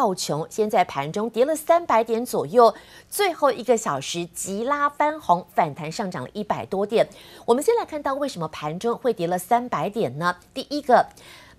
[0.00, 2.74] 道琼现在盘中跌了三百点左右，
[3.10, 7.06] 最后一个小时急拉翻红，反弹上涨了一百多点。
[7.44, 10.36] 我们先来看到为什么盘中会跌了三百点呢？
[10.54, 11.06] 第一个。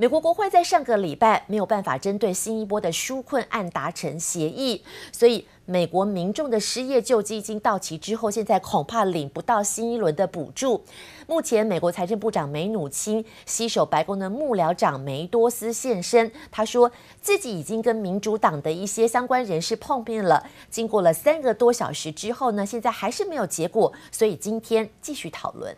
[0.02, 4.82] 美国国会在上个礼拜没有办法针对新一波的纾困案达成协议，
[5.12, 10.84] 所以美国民众的失业救济金到期之后，现在恐怕领不到新一轮的补助。
[11.28, 16.92] 目前，美国财政部长梅努钦携手白宫的幕僚长梅多斯现身，他说
[17.22, 25.78] 自己已经跟民主党的一些相关人士碰面了，经过了三个多小时之后呢，现在还是没有结果，所以今天继续讨论。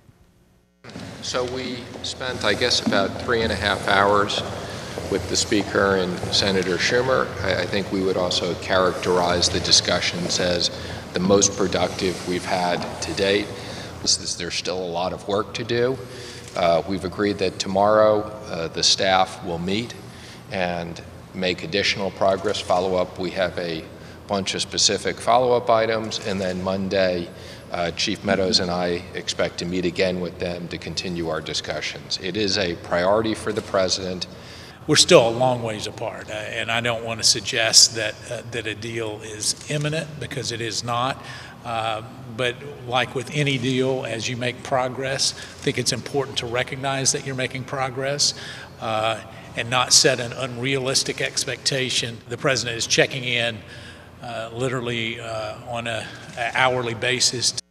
[1.24, 4.42] So we spent, I guess, about three and a half hours
[5.10, 7.30] with the Speaker and Senator Schumer.
[7.42, 10.70] I, I think we would also characterize the discussions as
[11.14, 13.48] the most productive we've had to date.
[14.38, 15.98] There's still a lot of work to do.
[16.58, 19.94] Uh, we've agreed that tomorrow uh, the staff will meet
[20.52, 21.02] and
[21.34, 23.18] make additional progress, follow up.
[23.18, 23.86] We have a
[24.28, 27.30] bunch of specific follow up items, and then Monday,
[27.74, 32.20] uh, Chief Meadows and I expect to meet again with them to continue our discussions.
[32.22, 34.28] It is a priority for the president.
[34.86, 38.42] We're still a long ways apart, uh, and I don't want to suggest that uh,
[38.52, 41.24] that a deal is imminent because it is not.
[41.64, 42.04] Uh,
[42.36, 47.14] but like with any deal, as you make progress, I think it's important to recognize
[47.14, 48.34] that you're making progress
[48.82, 49.22] uh,
[49.56, 52.18] and not set an unrealistic expectation.
[52.28, 53.60] The president is checking in
[54.22, 56.06] uh, literally on a,
[56.38, 57.63] a hourly basis.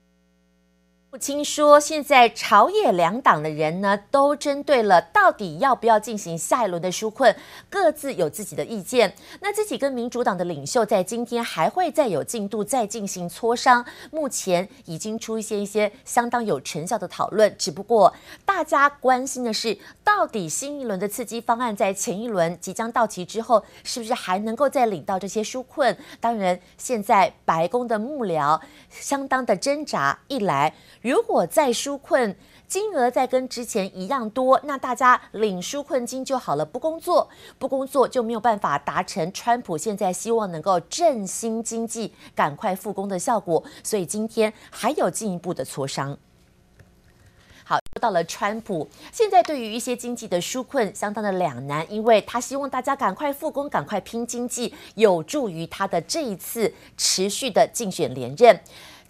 [1.12, 7.36] 父亲说：“现在朝野两党的人呢，都针对了到底要不要进行下一轮的纾困，
[7.68, 9.14] 各自有自己的意见。
[9.40, 13.84] 那自己跟民主党的领袖在今天还会再有进度，再进行磋商。
[14.10, 17.54] 目前已经出一些一些相当有成效的讨论。
[17.58, 18.14] 只不过
[18.46, 25.94] 大家关心的是，到底新一轮的刺激方案在前一轮即将到期之后，是不是还能够再领到这些纾困？
[26.20, 32.34] 当然，现在白宫的幕僚相当的挣扎，一来。”如果再纾困
[32.68, 36.64] 金额再跟之前一样多，那大家领纾困金就好了。
[36.64, 37.28] 不工作，
[37.58, 43.62] 不工作就没有办法达成川普现在希望能够振兴经济、赶快复工的效果。
[43.82, 46.16] 所以今天还有进一步的磋商。
[47.64, 58.58] 好，说到了川普，现在对于一些经济的纾困相当的两难，因为他希望大家赶快复工、赶快拼经济，有助于他的这一次持续的竞选连任。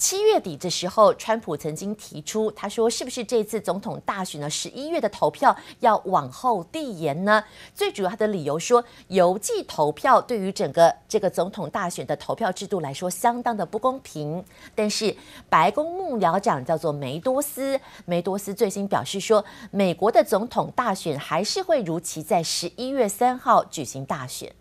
[0.02, 4.50] 七月底的时候，川普曾经提出，他说：“是不是这次总统大选呢？
[4.50, 14.44] 十一月的投票要往后递延呢？”最主要的理由说，邮寄投票对于整个这个总统大选的投票制度来说相当的不公平。
[14.74, 15.16] 但是
[15.48, 24.52] 白宫幕僚长叫做梅多斯，梅多斯最新表示说，美国的总统大选还是会如期在十一月三号举行大选。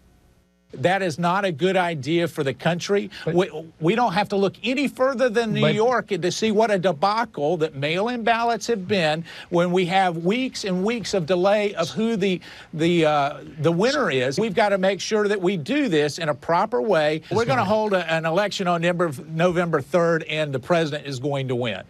[0.72, 3.10] That is not a good idea for the country.
[3.32, 3.50] We,
[3.80, 7.56] we don't have to look any further than New York to see what a debacle
[7.58, 12.16] that mail-in ballots have been when we have weeks and weeks of delay of who
[12.16, 12.40] the
[12.74, 14.38] the uh, the winner is.
[14.38, 17.22] We've got to make sure that we do this in a proper way.
[17.30, 21.18] We're going to hold a, an election on November November 3rd, and the president is
[21.18, 21.84] going to win.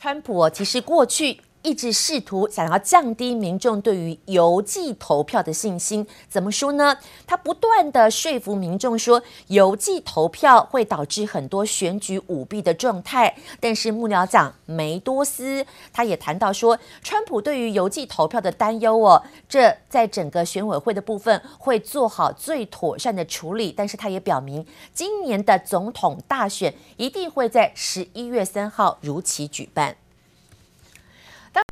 [0.00, 1.38] 川普其实过去。
[1.61, 6.97] 一直试图想要降低民众对于邮寄投票的信心，怎么说呢？
[7.27, 13.35] 他不断地说服民众说，邮寄投票会导致很多选举舞弊的状态。
[13.59, 23.73] 但是幕僚长梅多斯他也谈到说，川普对于邮寄投票的担忧哦，这在整个选委会的部分会做好最妥善的处理。
[23.75, 29.97] 但是他也表明，今年的总统大选一定会在十一月三号如期举办。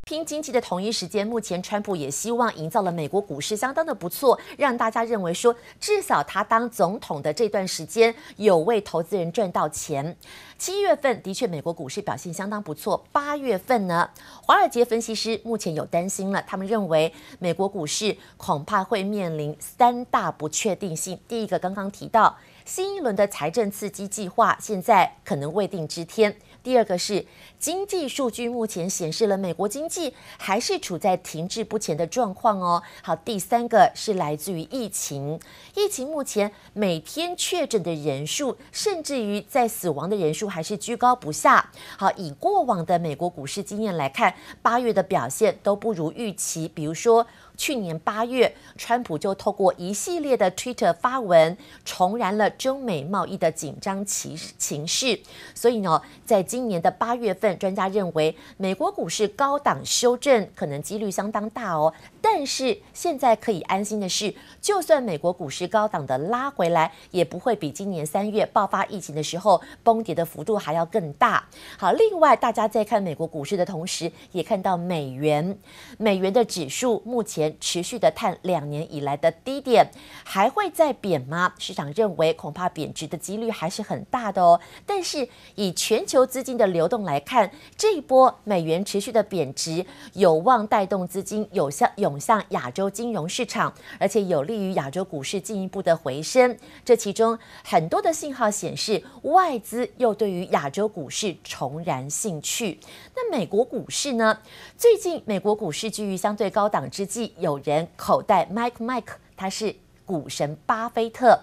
[0.08, 10.16] 拼经济的同一时间，目前川普也希望营造了美国股市相当的不错，让大家认为说，至少他当总统的这段时间有为投资人赚到钱。
[10.58, 14.10] 七月份的确美国股市表现相当不错，八月份呢，
[14.42, 21.20] 华尔街分析师目前有担心了，他们认为美国股市恐怕会面临三大不确定性。
[21.28, 22.34] 第一个刚刚提到，
[22.64, 26.34] 新一轮的财政刺激计划现在可能未定之天。
[26.68, 27.26] 第二个是
[27.58, 32.84] 经济数据，目前显示了美国经济还是处在停滞不前的状况哦。
[33.02, 35.40] 好，第三个是来自于疫情，
[35.78, 41.72] 疫情目前每天确诊的人数，甚至于在死亡的人数还是居高不下。
[41.98, 47.26] 好，以过往的美国股市经验来看，八月的表现都不如预期，比如说。
[47.58, 55.20] 去年八月，川普就透过一系列的 Twitter 发文，重燃了中美贸易的紧张情情势。
[55.54, 61.92] 所以呢，在今年的八月份，专家认为美国股市高档修正可能几率相当大哦。
[62.30, 71.48] 但是现在可以安心的是，就算美国股市高档的拉回来，也不会比今年三月爆发疫情的时候崩跌的幅度还要更大。
[71.80, 75.58] 好，另外大家在看美国股市的同时，也看到美元，
[75.98, 79.90] 美元的指数目前持续的探两年以来的低点，
[80.26, 81.54] 还会再贬吗？
[81.58, 84.60] 市场认为恐怕贬值的几率还是很大的哦。
[84.86, 85.26] 但是
[85.56, 96.58] 以全球资金的流动来看，这一波美元持续的贬值，有望带动资金有向涌向亚洲金融市场，而且有利于亚洲股市进一步的回升。
[96.84, 102.80] 这其中很多的信号显示，外资又对于亚洲股市重燃兴趣。
[103.16, 104.40] 那美国股市呢？
[104.78, 109.76] 最近美国股市居于相对高档之际，有人口袋 Mike Mike，他是
[110.06, 111.38] 股神巴菲特。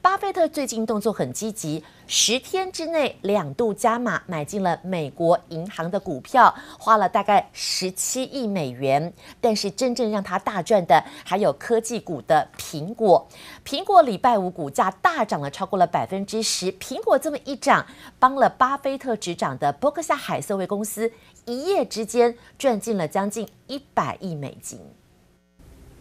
[0.00, 9.12] 巴菲特最近动作很积极，十天之内两度加码买进了美国银行的股票，花了大概十七亿美元。
[9.40, 13.26] 但是真正让他大赚的，还有科技股的苹果。
[13.64, 16.72] 苹果礼拜五股价大涨了超过了百分之十。
[16.74, 17.84] 苹果这么一涨，
[18.20, 21.10] 帮了巴菲特执掌的伯克夏海瑟威公司
[21.44, 24.78] 一夜之间赚进了将近一百亿美金。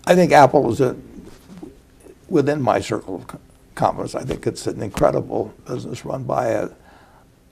[0.04, 0.82] I think Apple is
[2.30, 3.16] within my circle.
[3.16, 3.47] of.
[3.77, 4.15] Confidence.
[4.15, 6.69] I think it's an incredible business run by a,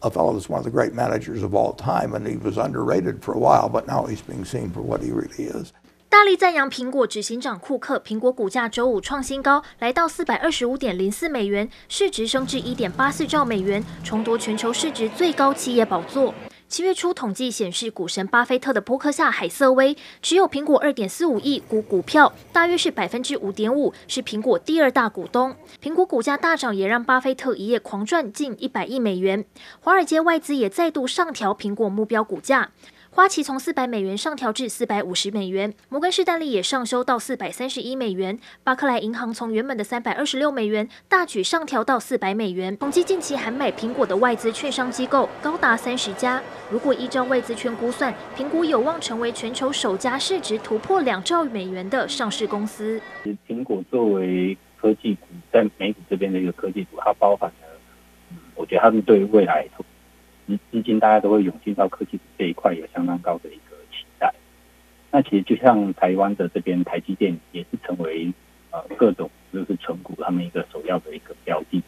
[0.02, 3.22] a fellow that's one of the great managers of all time, and he was underrated
[3.22, 5.72] for a while, but now he's being seen for what he really is.
[6.10, 16.34] 大力赞扬苹果执行长库克，苹果股价周五创新高，来到四百二十五点零四美元，市值升至一点八四兆美元，重夺全球市值最高企业宝座。
[16.67, 25.55] 七月初统计显示，股神巴菲特的波克下海瑟威持有苹果二点四五亿股股票，大约是百分之五点五，是苹果第二大股东。
[25.81, 29.45] 苹果股价大涨，也让巴菲特一夜狂赚近一百亿美元。
[29.79, 32.71] 华尔街外资也再度上调苹果目标股价。
[33.15, 42.75] 花旗从四百美元上调至四百五十美元，摩根士丹利也上修到四百三十一美元，巴克莱银行从原本的三百二十六美元大举上调到四百美元。
[42.75, 52.99] 统计近期喊买苹果的外资券商机构高达三十家，如果依照外资圈估算，苹果有望成为全球首家市值突破两兆美元的上市公司。
[53.47, 57.79] 苹果作为科技股，在美股这边的一个科技股，它包含了，
[58.55, 59.65] 我觉得他们对未来。
[60.45, 64.33] 资资金大家都会涌进到科技这一块，有相当高的一个期待。
[65.11, 68.31] 那其实就像台湾的这边台积电，也是成为
[68.71, 71.81] 呃各种就是存股他们一个首要的一个标的。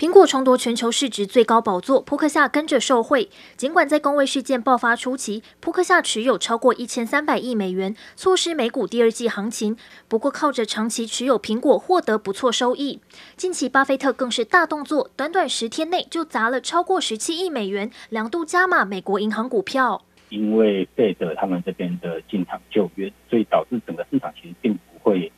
[0.00, 3.28] 苹果重夺全球市值最高宝座，扑克夏跟着受惠。
[3.58, 9.76] 尽管在公卫事件爆发初期，扑克夏持有超过一千三百亿美元，错失美股第二季行情。
[10.08, 13.00] 不过，靠着长期持有苹果，获得不错收益。
[13.36, 20.00] 近期，巴菲特更是大动作，短短十天内就砸了超过十七亿美元，两度加码美国银行股票。
[20.30, 25.30] 因为贝德他们这边的进场救援，所以导致整个市场其实并不会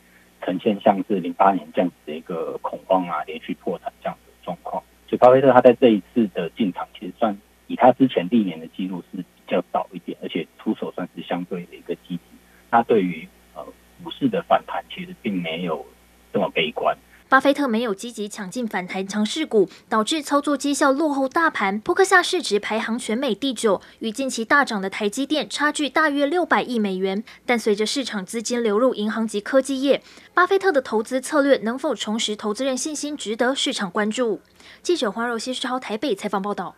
[0.45, 4.17] 呈现像是零八年这样子的一个恐慌啊，连续破产这样。
[4.43, 7.37] 状况，所以巴菲特他在这一次的进场，其实算
[7.67, 12.21] 以他之前历年的记录是比较早一点，而且出手算是相对的一个积极。
[12.69, 13.65] 他对于呃
[14.03, 15.85] 股市的反弹，其实并没有
[16.31, 16.97] 这么悲观。
[17.33, 21.79] 巴菲特没有积极抢进反弹强势股，导致操作绩效落后大盘。
[21.79, 27.23] 扑克下市值排行全美第九，与近期大涨的台积电差距大约六百亿美元。
[27.43, 30.03] 但随着市场资金流入银行及科技业，
[30.35, 34.39] 巴菲特的投资策略能否重拾投资人信心，值得市场关注。
[34.83, 36.75] 记者黄柔西超台北采访报道。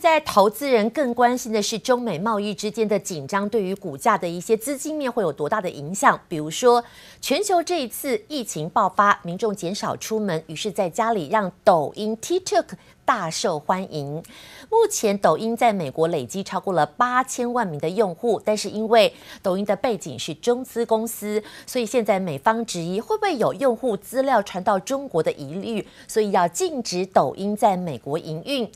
[0.00, 6.18] 在投资人更关心的是中美贸易之间的紧张对于股价的一些资金面会有多大的影响？
[6.26, 6.82] 比如说，
[7.20, 12.64] 全球这一次疫情爆发，民众减少出门，于是在家里让抖音 TikTok
[13.10, 14.22] 大受欢迎。
[14.70, 19.12] 目前抖音在美国累积超过了八千万名的用户，但是因为
[19.42, 28.70] 抖音的背景是中资公司，所以现在美方质疑会不会有用户资料传到中国的疑虑，所以要禁止抖音在美国营运。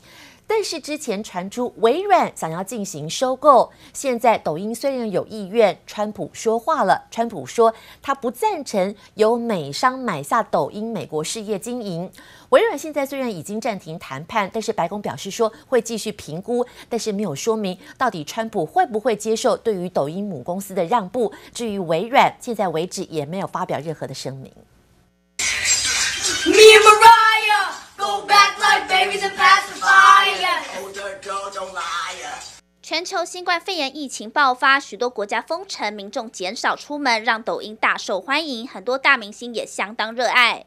[0.47, 7.07] 但是之前传出微软想要进行收购，现在抖音虽然有意愿，川普说话了。
[7.09, 12.11] 川普说他不赞成由美商买下抖音美国事业经营。
[12.49, 21.33] 微软现在虽然已经暂停谈判，但是白宫表示说会继续评估，但是没有说明到底川普会不会接受对于抖音母公司的让步。
[21.53, 24.51] 至于微软，现在为止也没有发表任何的声明。
[32.81, 40.65] 全球新冠肺炎疫情爆发，许多国家封城，民众减少出门，让抖音大受欢迎，很多大明星也相当热爱。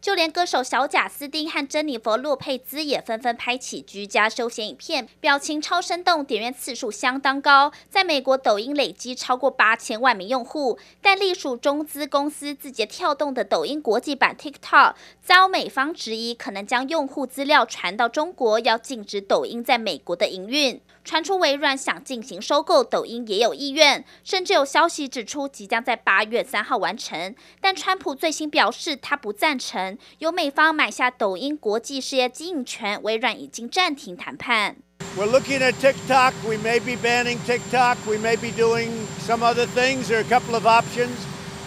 [0.00, 10.78] 就连歌手小贾斯汀和珍妮佛·洛佩兹也纷纷拍起居家休闲影片，表情超生动，点阅次数相当高，在美国抖音累积超过八千万名用户。
[11.00, 20.80] 但隶属中资公司字节跳动的抖音国际版 TikTok 遭美方质疑，可能将用户资料传到中国，要禁止抖音在美国的营运。
[21.04, 27.34] 传出微软想进行收购抖音，也有意愿，甚至有消息指出即将在八月三号完成。
[27.60, 34.76] 但川普最新表示他不赞成，由美方买下抖音国际事业经营权，微软已经暂停谈判。
[35.16, 36.34] We're looking at TikTok.
[36.46, 37.96] We may be banning TikTok.
[38.06, 38.90] We may be doing
[39.26, 40.08] some other things.
[40.08, 41.16] There are a couple of options,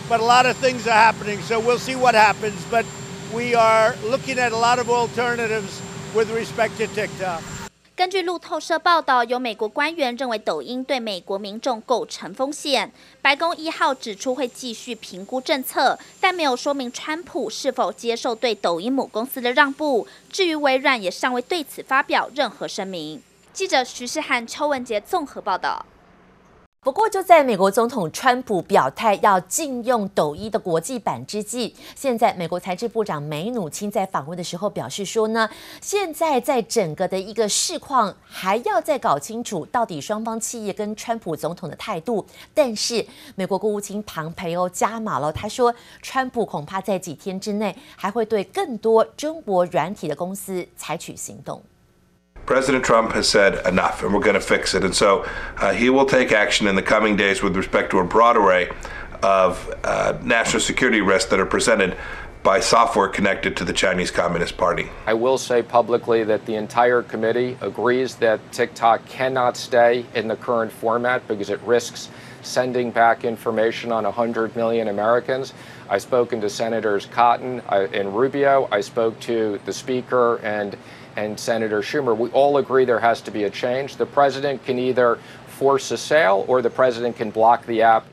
[0.07, 1.41] but a lot of things are happening.
[1.41, 2.63] So we'll see what happens.
[2.71, 2.85] But
[3.33, 5.81] we are looking at a lot of alternatives
[6.15, 7.41] with respect to TikTok.
[7.95, 12.91] 根据路透社报道，有美国官员认为抖音对美国民众构成风险。
[13.21, 20.07] 白宫一号指出会继续评估政策，但没有说明川普是否接受对抖音母公司的让步。
[20.31, 23.21] 至于微软，也尚未对此发表任何声明。
[23.53, 25.85] 记者徐世汉、邱文杰综合报道。
[26.83, 35.49] 不过，就在美国总统川普表态要禁用抖音的国际版之际，现在美国财政部长梅努钦在访问的时候表示说呢，
[35.79, 42.25] 现在在整个的一个市况还要再搞清楚到底双方企业跟川普总统的态度。
[42.53, 51.63] 但是，美国国务卿庞培欧加码了，他说，川普恐怕在几天之内还会对更多中国软体的公司采取行动。
[52.45, 54.83] President Trump has said enough, and we're going to fix it.
[54.83, 55.25] And so
[55.57, 58.69] uh, he will take action in the coming days with respect to a broad array
[59.21, 61.97] of uh, national security risks that are presented
[62.43, 64.89] by software connected to the Chinese Communist Party.
[65.07, 70.35] I will say publicly that the entire committee agrees that TikTok cannot stay in the
[70.35, 72.09] current format because it risks
[72.41, 75.53] sending back information on 100 million Americans.
[75.89, 78.67] I've spoken to Senators Cotton and Rubio.
[78.69, 80.75] I spoke to the Speaker and
[81.15, 83.95] and Senator Schumer, we all agree there has to be a change.
[83.97, 85.17] The president can either
[85.59, 88.03] force a sale or the president can block the app.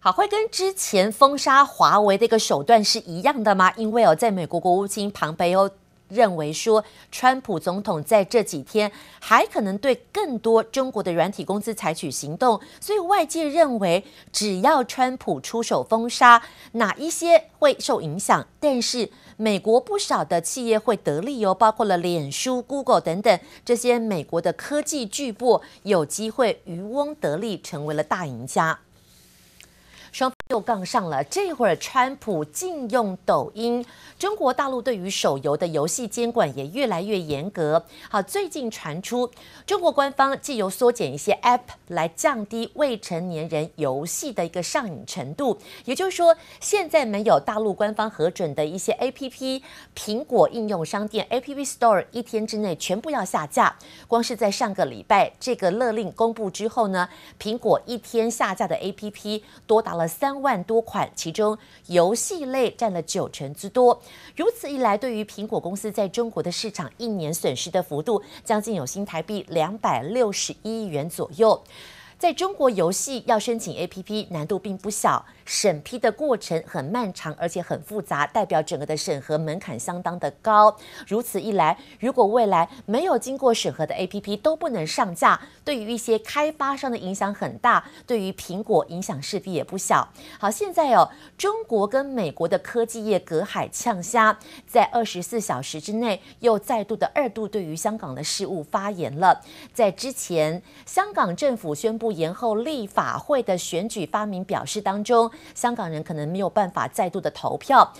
[0.00, 3.72] 好，会跟之前封杀华为的一个手段是一样的吗？
[3.76, 5.70] 因为哦，在美国国务卿庞培欧。
[6.10, 16.40] 认为说，川普总统在这几天还可能对更多中国的软体公司采取行动，所以外界认为，只要川普出手封杀，
[16.72, 19.10] 哪一些会受影响，但是
[19.40, 28.80] 美国不少的企业会得利哦，包括了脸书、Google 等等这些美国的科技巨擘，有机会渔翁得利，成为了大赢家。
[30.48, 33.84] 又杠上了，这会儿川普禁用抖音，
[34.18, 37.84] 中国大陆对于手游的游戏监管也越来越严格。
[38.08, 39.30] 好，最近传出
[39.66, 49.60] 中国官方借由缩减一些 App 来降低未成年人游戏的一个上瘾程度，也就是说，现在没有大陆官方核准的一些 App，
[49.94, 53.76] 苹果应用商店 App Store 一天之内全部要下架。
[54.06, 57.06] 光是在上个礼拜这个勒令公布之后呢，
[57.38, 60.37] 苹果一天下架的 App 多达了三。
[60.40, 64.00] 万多款，其中游戏类占了九成之多。
[64.36, 71.62] 如此一来，对于苹果公司在中国的市场一年损失的幅度，将近有新台币两百六十一亿元左右。
[72.18, 80.76] 在中国，游戏要申请 APP 难度并不小，审批的过程很漫长，而且很复杂，代表整个的审核门槛相当的高。
[81.06, 90.06] 如此一来，如果未来没有经过审核的 APP 都不能上架，对于一些开发商的影响很大，对于苹果影响势必也不小。
[90.38, 99.40] 好，现在哦，中国跟美国的科技业隔海呛虾，在二十四小时之内又再度的二度对于香港的事务发言了。
[99.72, 102.18] 在之前，香港政府宣布。
[102.18, 107.92] 延后立法会的选举发明表示当中，香港人可能没有办法再度的投票。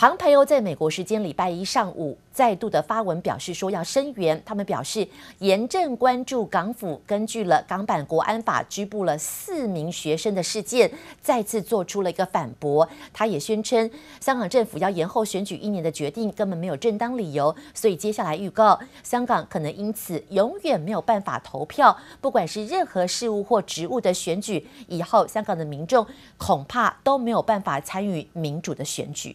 [0.00, 5.04] 庞培欧在美国时间礼拜一上午再度的发文表示说要声援，他们表示
[5.40, 10.88] 严正关注港府根据了港版国安法拘捕了四名学生的事件，
[11.20, 12.88] 再次做出了一个反驳。
[13.12, 13.90] 他也宣称
[14.20, 29.34] 香港政府要延后选举一年的决定根本没有正当理由，所以接下来预告香港可能因此永远没有办法投票，不管是任何事务或职务的选举，以后香港的民众恐怕都没有办法参与民主的选举。